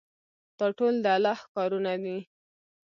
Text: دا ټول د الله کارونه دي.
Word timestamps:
دا 0.57 0.67
ټول 0.77 0.93
د 1.03 1.05
الله 1.15 1.37
کارونه 1.55 1.91
دي. 2.03 2.17